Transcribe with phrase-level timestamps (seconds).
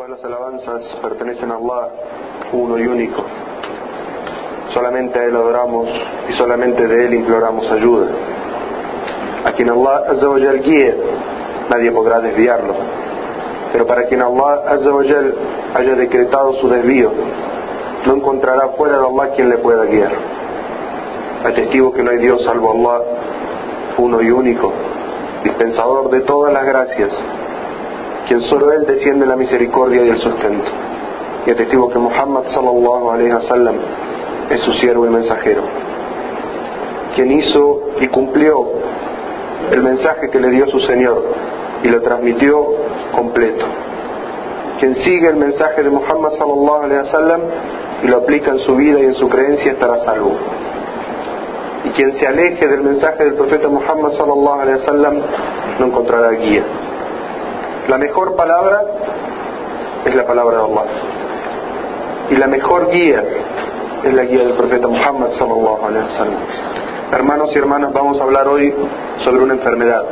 [0.00, 1.88] Todas las alabanzas pertenecen a Allah,
[2.52, 3.22] uno y único.
[4.72, 5.90] Solamente a Él adoramos
[6.26, 8.06] y solamente de Él imploramos ayuda.
[9.44, 10.94] A quien Allah Azza wa Jal guíe,
[11.68, 12.72] nadie podrá desviarlo.
[13.72, 15.34] Pero para quien Allah Azza wa Jal
[15.74, 17.12] haya decretado su desvío,
[18.06, 20.12] no encontrará fuera de Allah quien le pueda guiar.
[21.44, 23.04] Atestigo que no hay Dios salvo Allah,
[23.98, 24.72] uno y único,
[25.44, 27.10] dispensador de todas las gracias,
[28.30, 30.70] quien solo Él desciende la misericordia y el sustento.
[31.46, 33.74] Y atestigo que Muhammad sallallahu alayhi wa sallam
[34.48, 35.62] es su siervo y mensajero,
[37.16, 38.68] quien hizo y cumplió
[39.72, 41.24] el mensaje que le dio su Señor
[41.82, 42.66] y lo transmitió
[43.16, 43.64] completo.
[44.78, 47.40] Quien sigue el mensaje de Muhammad sallallahu alayhi wa sallam
[48.04, 50.30] y lo aplica en su vida y en su creencia estará salvo.
[51.84, 55.14] Y quien se aleje del mensaje del profeta Muhammad sallallahu alayhi wa sallam
[55.80, 56.64] no encontrará guía.
[57.88, 58.82] La mejor palabra
[60.04, 60.84] es la palabra de Allah.
[62.30, 63.22] Y la mejor guía
[64.04, 65.30] es la guía del profeta Muhammad.
[67.12, 68.72] Hermanos y hermanas, vamos a hablar hoy
[69.24, 70.04] sobre una enfermedad.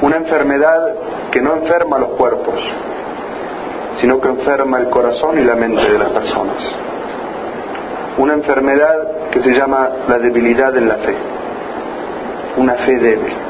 [0.00, 0.94] Una enfermedad
[1.30, 2.60] que no enferma los cuerpos,
[4.00, 6.56] sino que enferma el corazón y la mente de las personas.
[8.18, 11.14] Una enfermedad que se llama la debilidad en la fe.
[12.56, 13.41] Una fe débil.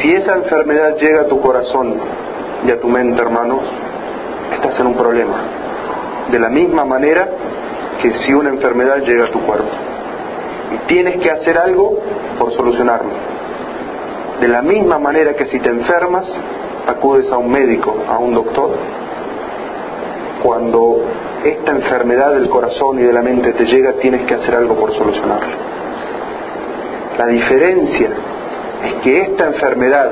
[0.00, 1.94] Si esa enfermedad llega a tu corazón
[2.66, 3.62] y a tu mente, hermanos,
[4.54, 5.36] estás en un problema.
[6.30, 7.28] De la misma manera
[8.00, 9.70] que si una enfermedad llega a tu cuerpo.
[10.72, 11.98] Y tienes que hacer algo
[12.38, 13.10] por solucionarlo.
[14.40, 16.26] De la misma manera que si te enfermas,
[16.86, 18.70] acudes a un médico, a un doctor.
[20.44, 21.02] Cuando
[21.44, 24.94] esta enfermedad del corazón y de la mente te llega, tienes que hacer algo por
[24.94, 25.56] solucionarlo.
[27.18, 28.10] La diferencia
[28.84, 30.10] es que esta enfermedad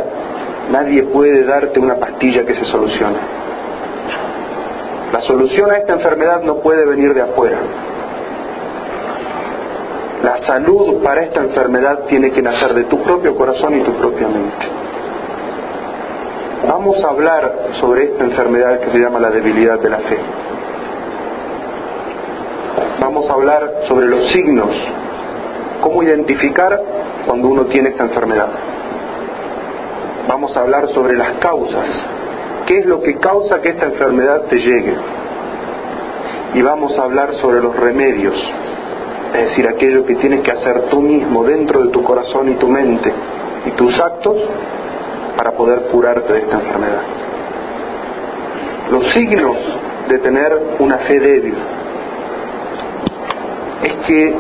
[0.71, 3.17] nadie puede darte una pastilla que se solucione.
[5.13, 7.59] La solución a esta enfermedad no puede venir de afuera.
[10.23, 14.27] La salud para esta enfermedad tiene que nacer de tu propio corazón y tu propia
[14.27, 14.67] mente.
[16.69, 20.19] Vamos a hablar sobre esta enfermedad que se llama la debilidad de la fe.
[23.01, 24.71] Vamos a hablar sobre los signos,
[25.81, 26.81] cómo identificar
[27.27, 28.49] cuando uno tiene esta enfermedad.
[30.29, 31.87] Vamos a hablar sobre las causas,
[32.67, 34.95] qué es lo que causa que esta enfermedad te llegue.
[36.55, 38.35] Y vamos a hablar sobre los remedios,
[39.35, 42.69] es decir, aquello que tienes que hacer tú mismo dentro de tu corazón y tu
[42.69, 43.13] mente
[43.67, 44.37] y tus actos
[45.37, 47.03] para poder curarte de esta enfermedad.
[48.91, 49.57] Los signos
[50.09, 51.55] de tener una fe débil
[53.83, 54.35] es que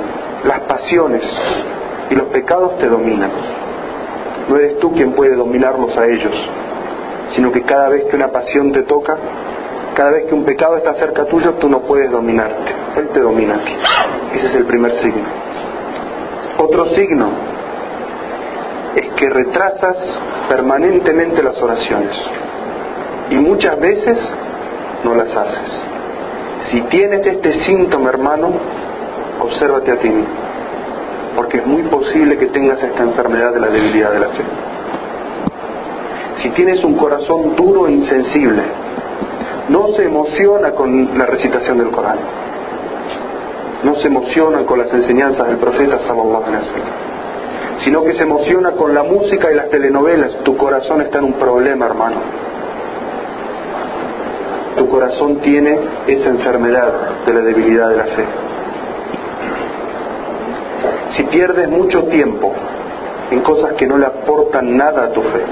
[0.44, 1.22] las pasiones
[2.10, 3.30] y los pecados te dominan.
[4.48, 6.32] No eres tú quien puede dominarlos a ellos,
[7.34, 9.16] sino que cada vez que una pasión te toca,
[9.94, 12.72] cada vez que un pecado está cerca tuyo, tú no puedes dominarte.
[12.96, 13.60] Él te domina.
[14.34, 15.24] Ese es el primer signo.
[16.58, 17.28] Otro signo
[18.94, 19.96] es que retrasas
[20.48, 22.16] permanentemente las oraciones
[23.30, 24.18] y muchas veces
[25.04, 25.82] no las haces.
[26.70, 28.50] Si tienes este síntoma, hermano,
[29.40, 30.34] obsérvate a ti mismo,
[31.36, 34.42] porque es muy posible que tengas esta enfermedad de la debilidad de la fe.
[36.38, 38.62] Si tienes un corazón duro e insensible,
[39.68, 42.18] no se emociona con la recitación del Corán,
[43.84, 47.06] no se emociona con las enseñanzas del profeta sallallahu alaihi
[47.84, 51.32] sino que se emociona con la música y las telenovelas, tu corazón está en un
[51.34, 52.16] problema, hermano.
[54.76, 56.92] Tu corazón tiene esa enfermedad
[57.26, 58.24] de la debilidad de la fe.
[61.16, 62.52] Si pierdes mucho tiempo
[63.30, 65.42] en cosas que no le aportan nada a tu fe,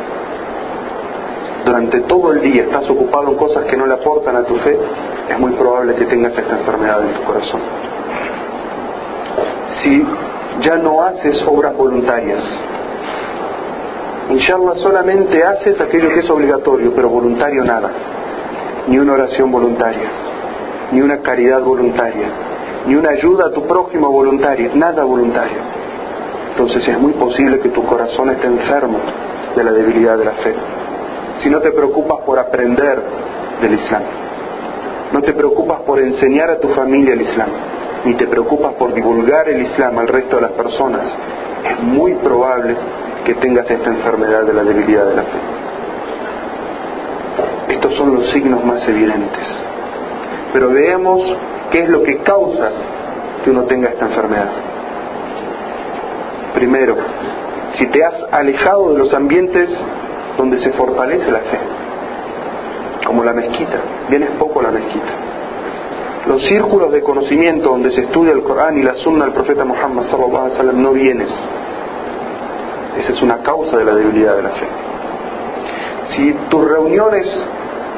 [1.64, 4.78] durante todo el día estás ocupado en cosas que no le aportan a tu fe,
[5.30, 7.60] es muy probable que tengas esta enfermedad en tu corazón.
[9.82, 10.06] Si
[10.60, 12.42] ya no haces obras voluntarias.
[14.30, 17.90] Inshallah solamente haces aquello que es obligatorio, pero voluntario nada.
[18.86, 20.08] Ni una oración voluntaria,
[20.92, 22.28] ni una caridad voluntaria,
[22.86, 25.58] ni una ayuda a tu prójimo voluntaria, nada voluntario.
[26.50, 28.98] Entonces es muy posible que tu corazón esté enfermo
[29.56, 30.54] de la debilidad de la fe.
[31.38, 33.02] Si no te preocupas por aprender
[33.60, 34.02] del Islam,
[35.12, 37.48] no te preocupas por enseñar a tu familia el Islam,
[38.04, 41.06] ni te preocupas por divulgar el Islam al resto de las personas,
[41.64, 42.76] es muy probable
[43.24, 45.38] que tengas esta enfermedad de la debilidad de la fe.
[47.68, 49.44] Estos son los signos más evidentes.
[50.54, 51.20] Pero veamos
[51.72, 52.70] qué es lo que causa
[53.42, 54.50] que uno tenga esta enfermedad.
[56.54, 56.96] Primero,
[57.76, 59.68] si te has alejado de los ambientes
[60.38, 61.58] donde se fortalece la fe.
[63.34, 63.78] mezquita,
[64.08, 65.12] vienes poco a la mezquita.
[66.28, 70.04] Los círculos de conocimiento donde se estudia el Corán y la sunna del profeta Muhammad
[70.04, 71.28] sallallahu alaihi wasallam no vienes.
[73.00, 74.66] Esa es una causa de la debilidad de la fe.
[76.10, 77.26] Si tus reuniones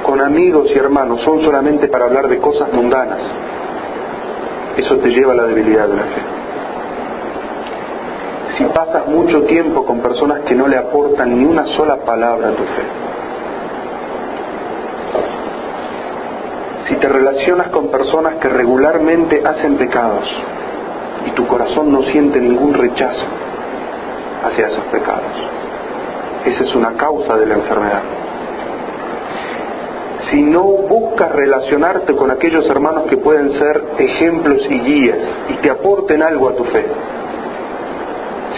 [0.03, 3.21] con amigos y hermanos son solamente para hablar de cosas mundanas,
[4.77, 6.23] eso te lleva a la debilidad de la fe.
[8.57, 12.53] Si pasas mucho tiempo con personas que no le aportan ni una sola palabra a
[12.53, 12.83] tu fe,
[16.89, 20.25] si te relacionas con personas que regularmente hacen pecados
[21.27, 23.25] y tu corazón no siente ningún rechazo
[24.45, 25.33] hacia esos pecados,
[26.45, 28.03] esa es una causa de la enfermedad.
[30.31, 35.19] Si no buscas relacionarte con aquellos hermanos que pueden ser ejemplos y guías
[35.49, 36.85] y te aporten algo a tu fe,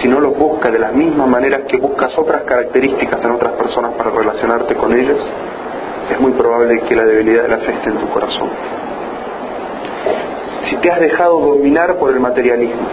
[0.00, 3.92] si no los buscas de las mismas maneras que buscas otras características en otras personas
[3.94, 5.20] para relacionarte con ellos,
[6.10, 8.48] es muy probable que la debilidad de la fe esté en tu corazón.
[10.70, 12.86] Si te has dejado dominar por el materialismo,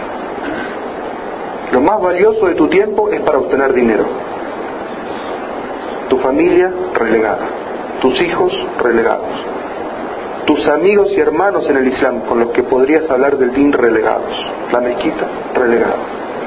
[1.72, 4.04] lo más valioso de tu tiempo es para obtener dinero.
[6.08, 7.48] Tu familia relegada,
[8.00, 8.52] tus hijos
[8.82, 9.34] relegados,
[10.46, 14.32] tus amigos y hermanos en el Islam con los que podrías hablar del din relegados,
[14.72, 15.96] la mezquita relegada,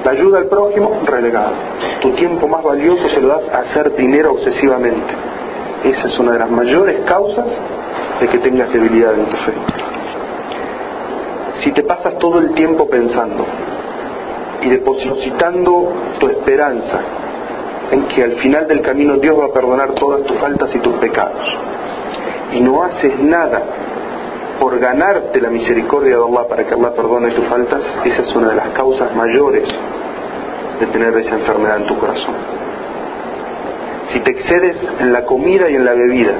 [0.05, 1.53] la ayuda al prójimo relegada.
[2.01, 5.29] Tu tiempo más valioso se lo das a hacer dinero obsesivamente
[5.83, 7.47] esa es una de las mayores causas
[8.19, 9.53] de que tengas debilidad en tu fe.
[11.63, 13.45] Si te pasas todo el tiempo pensando
[14.61, 16.99] y depositando tu esperanza
[17.91, 20.93] en que al final del camino Dios va a perdonar todas tus faltas y tus
[20.95, 21.47] pecados,
[22.53, 23.61] y no haces nada
[24.59, 28.49] por ganarte la misericordia de Allah para que Allah perdone tus faltas, esa es una
[28.49, 29.67] de las causas mayores
[30.79, 32.35] de tener esa enfermedad en tu corazón.
[34.11, 36.33] Si te excedes en la comida y en la bebida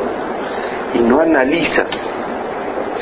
[0.95, 1.87] y no analizas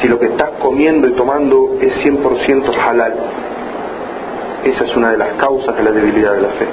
[0.01, 3.13] si lo que estás comiendo y tomando es 100% halal,
[4.63, 6.67] esa es una de las causas de la debilidad de la fe.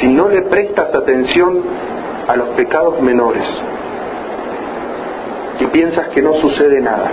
[0.00, 1.62] Si no le prestas atención
[2.28, 3.44] a los pecados menores
[5.58, 7.12] y piensas que no sucede nada,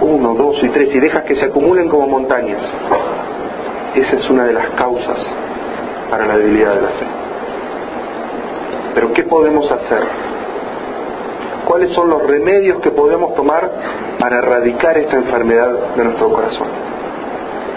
[0.00, 2.62] uno, dos y tres, y dejas que se acumulen como montañas,
[3.94, 5.18] esa es una de las causas
[6.10, 7.06] para la debilidad de la fe.
[8.94, 10.02] Pero ¿qué podemos hacer?
[11.66, 13.70] ¿Cuáles son los remedios que podemos tomar
[14.18, 16.68] para erradicar esta enfermedad de nuestro corazón?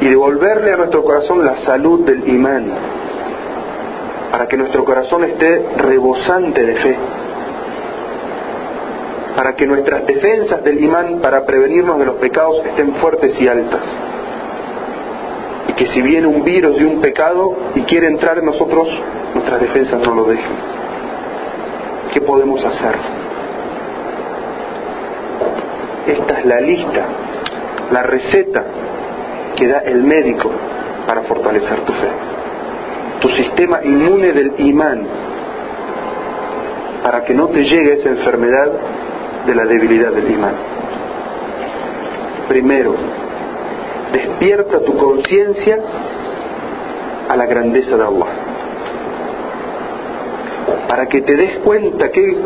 [0.01, 2.71] Y devolverle a nuestro corazón la salud del imán,
[4.33, 6.97] para que nuestro corazón esté rebosante de fe,
[9.37, 13.83] para que nuestras defensas del imán para prevenirnos de los pecados estén fuertes y altas.
[15.67, 18.87] Y que si viene un virus y un pecado y quiere entrar en nosotros,
[19.35, 20.55] nuestras defensas no lo dejen.
[22.11, 22.95] ¿Qué podemos hacer?
[26.07, 27.05] Esta es la lista,
[27.91, 28.63] la receta
[29.55, 30.49] que da el médico
[31.05, 32.42] para fortalecer tu fe.
[33.23, 35.07] Tu sistema inmune del imán
[37.03, 38.67] para que no te llegue esa enfermedad
[39.47, 40.53] de la debilidad del imán.
[42.47, 42.95] Primero,
[44.11, 45.79] despierta tu conciencia
[47.29, 48.27] a la grandeza de Allah
[50.87, 52.37] para que te des cuenta que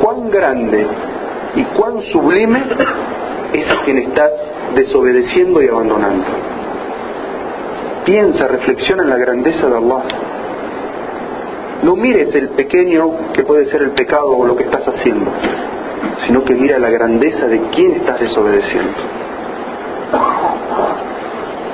[0.00, 0.86] cuán grande
[1.54, 2.62] y cuán sublime
[3.52, 4.30] es a quien estás
[4.74, 6.24] desobedeciendo y abandonando.
[8.04, 10.02] Piensa, reflexiona en la grandeza de Allah.
[11.84, 15.30] No mires el pequeño que puede ser el pecado o lo que estás haciendo,
[16.26, 18.92] sino que mira la grandeza de quien estás desobedeciendo.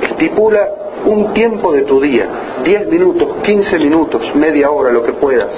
[0.02, 0.68] Estipula
[1.06, 2.26] un tiempo de tu día,
[2.64, 5.52] 10 minutos, 15 minutos, media hora, lo que puedas,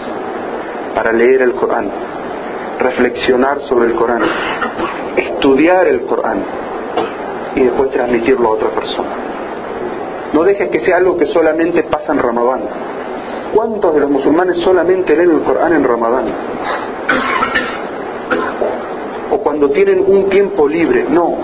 [0.94, 1.90] para leer el Corán,
[2.78, 4.22] reflexionar sobre el Corán,
[5.16, 6.44] estudiar el Corán
[7.56, 9.10] y después transmitirlo a otra persona.
[10.32, 12.60] No dejes que sea algo que solamente pasa en Ramadán.
[13.54, 16.26] ¿Cuántos de los musulmanes solamente leen el Corán en Ramadán?
[19.30, 21.06] O cuando tienen un tiempo libre.
[21.08, 21.34] No.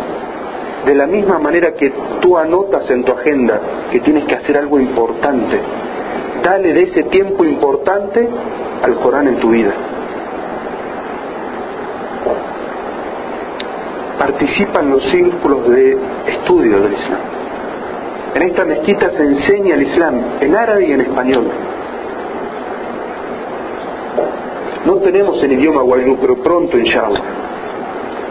[0.85, 4.79] De la misma manera que tú anotas en tu agenda que tienes que hacer algo
[4.79, 5.59] importante,
[6.45, 8.29] dale de ese tiempo importante
[8.83, 9.73] al Corán en tu vida.
[14.17, 17.36] Participa en los círculos de estudio del Islam.
[18.37, 21.45] En esta mezquita se enseña el Islam en árabe y en español.
[24.85, 27.23] No tenemos el idioma guayú, pero pronto, inshallah.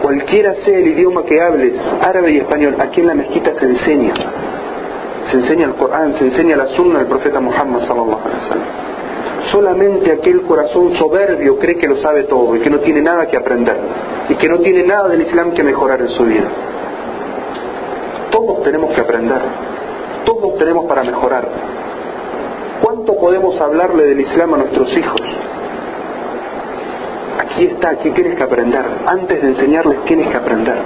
[0.00, 4.12] Cualquiera sea el idioma que hables, árabe y español, aquí en la mezquita se enseña.
[5.28, 8.20] Se enseña el Corán, se enseña la sunna del profeta Muhammad sallallahu
[9.50, 13.36] Solamente aquel corazón soberbio cree que lo sabe todo y que no tiene nada que
[13.36, 13.76] aprender
[14.28, 16.46] y que no tiene nada del Islam que mejorar en su vida.
[18.30, 19.40] Todos tenemos que aprender,
[20.36, 21.48] todos tenemos para mejorar.
[22.82, 25.20] ¿Cuánto podemos hablarle del Islam a nuestros hijos?
[27.38, 28.84] Aquí está, aquí tienes que aprender.
[29.06, 30.76] Antes de enseñarles tienes que aprender.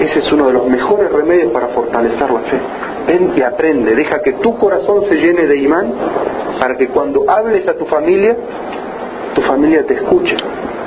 [0.00, 2.60] Ese es uno de los mejores remedios para fortalecer la fe.
[3.06, 5.92] Ven y aprende, deja que tu corazón se llene de imán
[6.60, 8.36] para que cuando hables a tu familia,
[9.34, 10.36] tu familia te escuche,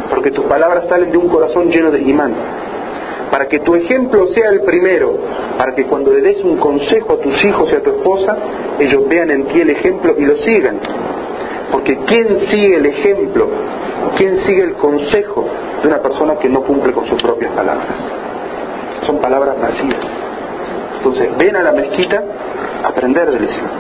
[0.10, 2.34] porque tus palabras salen de un corazón lleno de imán.
[3.32, 5.14] Para que tu ejemplo sea el primero,
[5.58, 8.36] para que cuando le des un consejo a tus hijos y a tu esposa,
[8.80, 10.80] ellos vean en ti el ejemplo y lo sigan.
[11.72, 13.48] Porque ¿quién sigue el ejemplo?
[14.18, 15.46] ¿Quién sigue el consejo
[15.82, 17.96] de una persona que no cumple con sus propias palabras?
[19.06, 20.06] Son palabras vacías.
[20.98, 22.24] Entonces, ven a la mezquita
[22.84, 23.72] a aprender del Islam.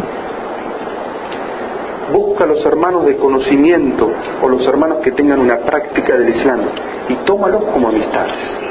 [2.13, 4.09] Busca a los hermanos de conocimiento
[4.41, 6.61] o los hermanos que tengan una práctica del Islam
[7.09, 8.69] y tómalos como amistades.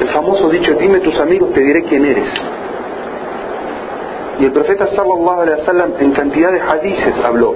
[0.00, 2.28] El famoso dicho, dime tus amigos, te diré quién eres.
[4.40, 7.54] Y el profeta sallallahu alaihi wasallam en cantidad de hadices habló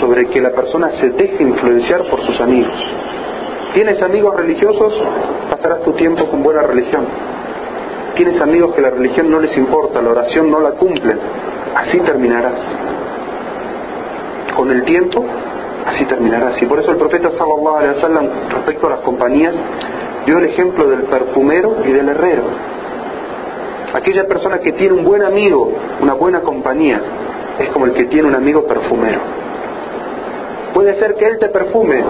[0.00, 2.72] sobre que la persona se deje influenciar por sus amigos.
[3.74, 4.94] ¿Tienes amigos religiosos?
[5.50, 7.04] Pasarás tu tiempo con buena religión.
[8.16, 11.18] ¿Tienes amigos que la religión no les importa, la oración no la cumplen?
[11.76, 12.58] Así terminarás.
[14.56, 15.22] Con el tiempo,
[15.86, 16.60] así terminarás.
[16.62, 19.54] Y por eso el profeta sallallahu alaihi wasallam respecto a las compañías
[20.28, 22.42] dio el ejemplo del perfumero y del herrero.
[23.94, 27.00] Aquella persona que tiene un buen amigo, una buena compañía,
[27.58, 29.20] es como el que tiene un amigo perfumero.
[30.74, 32.04] Puede ser que él te perfume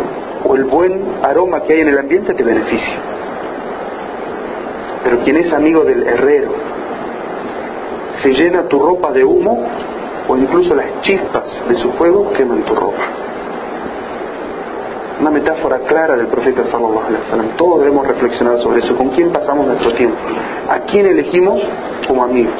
[0.44, 2.96] o el buen aroma que hay en el ambiente te beneficie.
[5.04, 6.50] Pero quien es amigo del herrero,
[8.20, 9.64] se llena tu ropa de humo
[10.26, 13.27] o incluso las chispas de su fuego queman tu ropa.
[15.20, 17.56] Una metáfora clara del profeta sallallahu alaihi wasallam.
[17.56, 18.96] Todos debemos reflexionar sobre eso.
[18.96, 20.16] ¿Con quién pasamos nuestro tiempo?
[20.68, 21.60] ¿A quién elegimos
[22.06, 22.54] como amigos?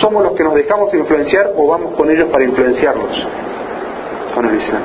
[0.00, 3.26] ¿Somos los que nos dejamos influenciar o vamos con ellos para influenciarlos?
[4.34, 4.82] Con el Islam.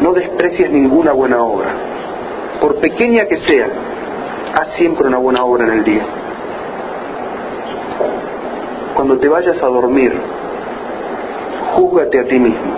[0.00, 1.68] No desprecies ninguna buena obra.
[2.60, 3.68] Por pequeña que sea,
[4.54, 6.02] haz siempre una buena obra en el día.
[8.94, 10.12] Cuando te vayas a dormir,
[11.78, 12.72] júzgate a ti mismo.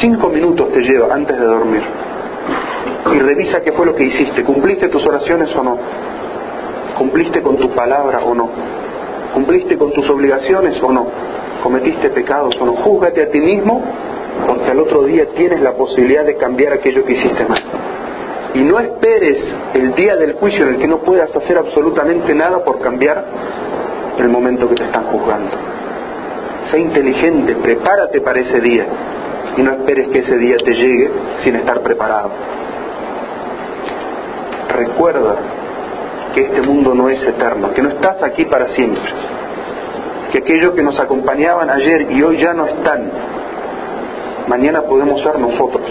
[0.00, 1.82] Cinco minutos te lleva antes de dormir.
[3.14, 4.42] Y revisa qué fue lo que hiciste.
[4.42, 5.78] ¿Cumpliste tus oraciones o no?
[6.98, 8.48] ¿Cumpliste con tu palabra o no?
[9.34, 11.06] ¿Cumpliste con tus obligaciones o no?
[11.62, 12.72] ¿Cometiste pecados o no?
[12.76, 13.82] Júzgate a ti mismo
[14.46, 17.62] porque al otro día tienes la posibilidad de cambiar aquello que hiciste mal.
[18.54, 19.38] Y no esperes
[19.74, 23.24] el día del juicio en el que no puedas hacer absolutamente nada por cambiar
[24.18, 25.79] el momento que te están juzgando.
[26.70, 28.86] Sé inteligente, prepárate para ese día
[29.56, 31.10] y no esperes que ese día te llegue
[31.42, 32.30] sin estar preparado.
[34.68, 35.36] Recuerda
[36.34, 39.02] que este mundo no es eterno, que no estás aquí para siempre,
[40.30, 43.10] que aquellos que nos acompañaban ayer y hoy ya no están,
[44.46, 45.90] mañana podemos ser nosotros,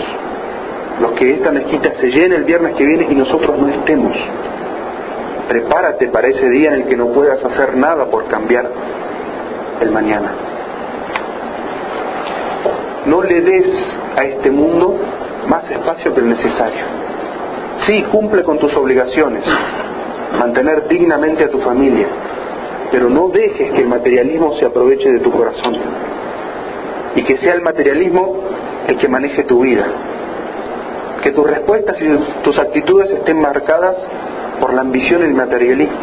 [1.02, 4.14] los que esta mezquita se llene el viernes que viene y nosotros no estemos.
[5.50, 8.70] Prepárate para ese día en el que no puedas hacer nada por cambiar
[9.82, 10.49] el mañana.
[13.10, 13.66] No le des
[14.16, 14.96] a este mundo
[15.48, 16.86] más espacio que el necesario.
[17.88, 19.44] Sí, cumple con tus obligaciones,
[20.40, 22.06] mantener dignamente a tu familia,
[22.92, 25.76] pero no dejes que el materialismo se aproveche de tu corazón
[27.16, 28.36] y que sea el materialismo
[28.88, 29.86] el que maneje tu vida.
[31.24, 33.96] Que tus respuestas y tus actitudes estén marcadas
[34.62, 35.98] por la ambición y el materialismo.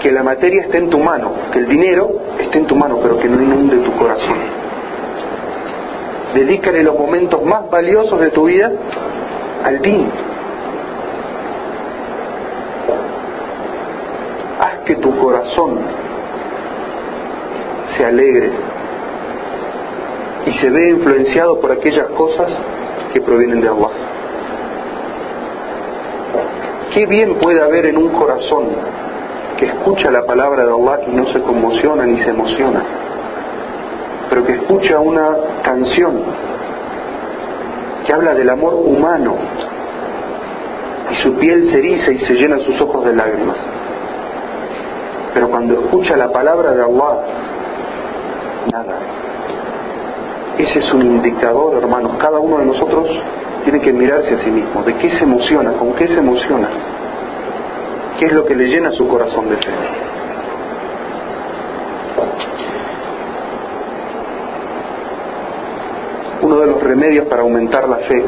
[0.00, 3.18] Que la materia esté en tu mano, que el dinero esté en tu mano, pero
[3.18, 4.62] que no inunde tu corazón.
[6.34, 8.70] Dedícale los momentos más valiosos de tu vida
[9.64, 10.10] al din.
[14.60, 15.78] Haz que tu corazón
[17.96, 18.50] se alegre
[20.46, 22.50] y se ve influenciado por aquellas cosas
[23.12, 23.90] que provienen de Allah.
[26.94, 28.66] ¿Qué bien puede haber en un corazón
[29.58, 32.82] que escucha la palabra de Allah y no se conmociona ni se emociona,
[34.32, 36.22] pero que escucha una canción
[38.06, 39.36] que habla del amor humano
[41.10, 43.58] y su piel se eriza y se llena sus ojos de lágrimas?
[45.34, 47.18] Pero cuando escucha la palabra de Allah,
[48.72, 48.94] nada,
[50.56, 52.12] ese es un indicador, hermanos.
[52.18, 53.08] Cada uno de nosotros
[53.64, 54.82] tiene que mirarse a sí mismo.
[54.82, 55.72] ¿De qué se emociona?
[55.72, 56.68] ¿Con qué se emociona?
[58.22, 59.70] qué es lo que le llena su corazón de fe.
[66.42, 68.22] Uno de los remedios para aumentar la fe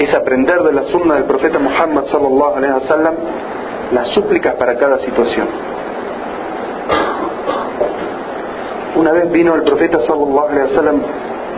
[0.00, 3.14] es aprender de la sunna del profeta Muhammad sallallahu alaihi wasallam
[3.92, 5.46] las súplicas para cada situación.
[8.96, 11.02] Una vez vino el profeta sallallahu alaihi wasallam,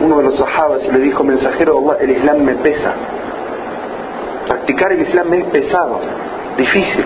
[0.01, 2.93] uno de los sahabas, y le dijo, mensajero de Allah, el Islam me pesa.
[4.47, 5.99] Practicar el Islam me es pesado,
[6.57, 7.05] difícil.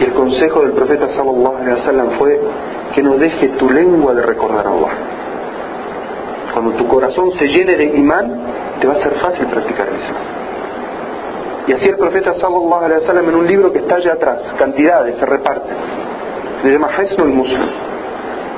[0.00, 2.40] Y el consejo del profeta sallallahu alaihi wasallam fue
[2.94, 5.15] que no deje tu lengua de recordar a Allah.
[6.56, 8.32] Cuando tu corazón se llene de imán,
[8.80, 10.22] te va a ser fácil practicar el Islam.
[11.66, 15.26] Y así el profeta sallallahu alaihi en un libro que está allá atrás, cantidades, se
[15.26, 15.68] reparte.
[16.62, 17.60] Se llama Hasnul Muslim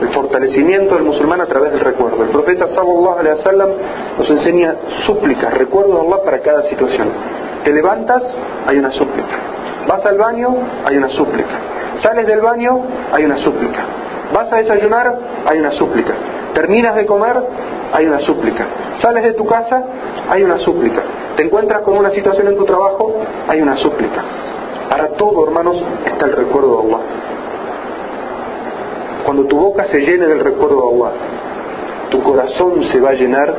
[0.00, 2.22] el fortalecimiento del musulmán a través del recuerdo.
[2.22, 3.38] El profeta sallallahu alaihi
[4.16, 7.08] nos enseña súplicas, recuerdo de Allah para cada situación.
[7.64, 8.22] Te levantas,
[8.64, 9.36] hay una súplica.
[9.88, 10.56] Vas al baño,
[10.88, 11.50] hay una súplica.
[12.00, 12.80] Sales del baño,
[13.12, 13.80] hay una súplica.
[14.32, 16.14] Vas a desayunar, hay una súplica.
[16.54, 17.36] Terminas de comer,
[17.92, 18.66] hay una súplica.
[19.00, 19.82] Sales de tu casa,
[20.30, 21.02] hay una súplica.
[21.36, 23.14] Te encuentras con una situación en tu trabajo,
[23.46, 24.22] hay una súplica.
[24.90, 27.04] Para todo, hermanos, está el recuerdo de Allah.
[29.24, 31.12] Cuando tu boca se llene del recuerdo de Allah,
[32.10, 33.54] tu corazón se va a llenar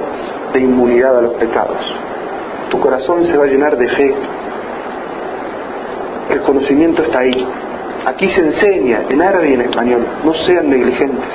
[0.53, 1.77] de inmunidad a los pecados.
[2.71, 4.15] Tu corazón se va a llenar de fe.
[6.31, 7.47] El conocimiento está ahí.
[8.05, 10.05] Aquí se enseña en árabe y en español.
[10.23, 11.29] No sean negligentes.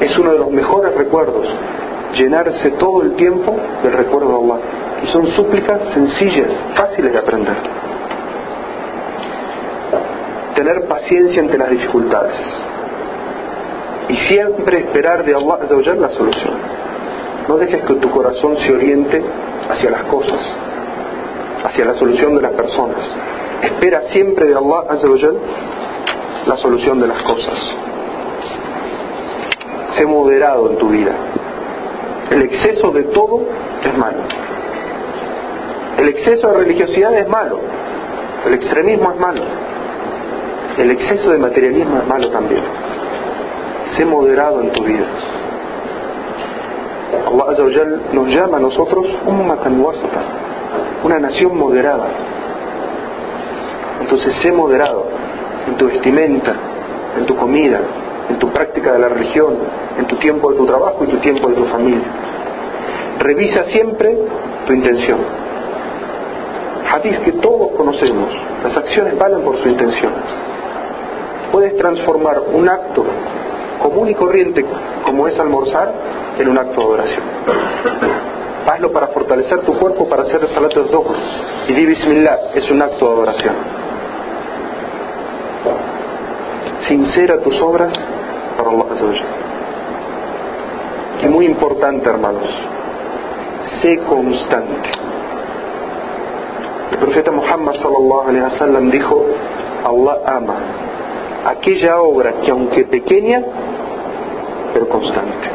[0.00, 1.46] Es uno de los mejores recuerdos.
[2.16, 4.60] Llenarse todo el tiempo del recuerdo de Allah.
[5.04, 7.56] Y son súplicas sencillas, fáciles de aprender.
[10.54, 12.38] Tener paciencia ante las dificultades
[14.08, 15.58] y siempre esperar de Allah
[15.98, 16.54] la solución.
[17.48, 19.22] No dejes que tu corazón se oriente
[19.68, 20.40] hacia las cosas,
[21.64, 23.04] hacia la solución de las personas.
[23.62, 24.84] Espera siempre de Allah
[26.46, 27.58] la solución de las cosas.
[29.96, 31.12] Sé moderado en tu vida.
[32.30, 33.42] El exceso de todo
[33.84, 34.18] es malo.
[35.98, 37.58] El exceso de religiosidad es malo.
[38.46, 39.42] El extremismo es malo.
[40.78, 42.62] El exceso de materialismo es malo también
[43.96, 45.06] sé moderado en tu vida.
[47.26, 50.22] Allah nos llama a nosotros ummatan wasata,
[51.02, 52.08] una nación moderada.
[54.00, 55.06] Entonces sé moderado
[55.66, 56.54] en tu vestimenta,
[57.18, 57.80] en tu comida,
[58.28, 59.54] en tu práctica de la religión,
[59.98, 62.06] en tu tiempo de tu trabajo y tu tiempo de tu familia.
[63.18, 64.16] Revisa siempre
[64.66, 65.18] tu intención.
[66.92, 68.28] Hadith que todos conocemos,
[68.62, 70.12] las acciones valen por su intención.
[71.50, 73.04] Puedes transformar un acto
[73.82, 74.64] común y corriente
[75.04, 75.92] como es almorzar
[76.38, 77.22] en un acto de adoración.
[78.66, 81.16] Hazlo para fortalecer tu cuerpo para hacer el salat de ojos.
[81.68, 83.54] Y di bismillah, es un acto de adoración.
[86.88, 87.92] Sincera tus obras
[88.56, 88.86] para Allah
[91.22, 92.48] Y muy importante, hermanos,
[93.82, 94.90] sé constante.
[96.92, 99.26] El profeta Muhammad sallallahu alaihi wasallam dijo,
[99.84, 100.56] Allah ama
[101.46, 103.42] aquella obra que aunque pequeña,
[104.72, 105.48] pero constante.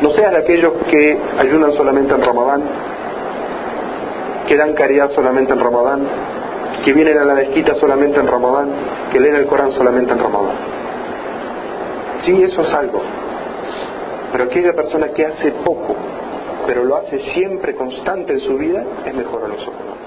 [0.00, 2.62] No seas aquellos que ayunan solamente en Ramadán,
[4.46, 6.00] que dan caridad solamente en Ramadán,
[6.84, 8.68] que vienen a la desquita solamente en Ramadán,
[9.12, 10.77] que leen el Corán solamente en Ramadán.
[12.28, 13.00] Sí, eso es algo.
[14.32, 15.96] Pero aquella persona que hace poco,
[16.66, 19.97] pero lo hace siempre constante en su vida, es mejor a nosotros.